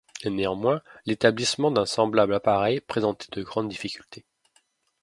[0.25, 4.25] Néanmoins l’établissement d’un semblable appareil présentait de grandes difficultés.